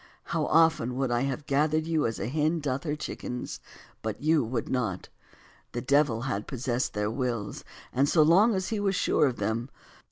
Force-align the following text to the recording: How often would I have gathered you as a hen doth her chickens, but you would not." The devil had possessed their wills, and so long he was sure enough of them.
How 0.23 0.47
often 0.47 0.95
would 0.95 1.11
I 1.11 1.21
have 1.21 1.45
gathered 1.45 1.85
you 1.85 2.07
as 2.07 2.17
a 2.19 2.27
hen 2.27 2.59
doth 2.59 2.85
her 2.85 2.95
chickens, 2.95 3.59
but 4.01 4.19
you 4.19 4.43
would 4.43 4.67
not." 4.67 5.09
The 5.73 5.81
devil 5.81 6.21
had 6.21 6.47
possessed 6.47 6.95
their 6.95 7.11
wills, 7.11 7.63
and 7.93 8.09
so 8.09 8.23
long 8.23 8.59
he 8.59 8.79
was 8.79 8.95
sure 8.95 9.25
enough 9.25 9.33
of 9.35 9.39
them. 9.39 9.69